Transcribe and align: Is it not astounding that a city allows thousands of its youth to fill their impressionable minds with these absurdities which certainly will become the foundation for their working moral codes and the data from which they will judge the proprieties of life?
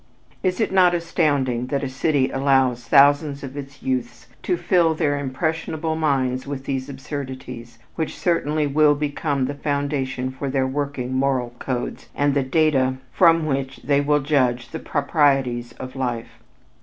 Is 0.41 0.59
it 0.59 0.71
not 0.71 0.95
astounding 0.95 1.67
that 1.67 1.83
a 1.83 1.87
city 1.87 2.31
allows 2.31 2.85
thousands 2.87 3.43
of 3.43 3.55
its 3.55 3.83
youth 3.83 4.33
to 4.41 4.57
fill 4.57 4.95
their 4.95 5.19
impressionable 5.19 5.95
minds 5.95 6.47
with 6.47 6.65
these 6.65 6.89
absurdities 6.89 7.77
which 7.93 8.17
certainly 8.17 8.65
will 8.65 8.95
become 8.95 9.45
the 9.45 9.53
foundation 9.53 10.31
for 10.31 10.49
their 10.49 10.65
working 10.65 11.13
moral 11.15 11.51
codes 11.59 12.09
and 12.15 12.33
the 12.33 12.41
data 12.41 12.95
from 13.11 13.45
which 13.45 13.77
they 13.83 14.01
will 14.01 14.21
judge 14.21 14.69
the 14.69 14.79
proprieties 14.79 15.71
of 15.73 15.95
life? 15.95 16.39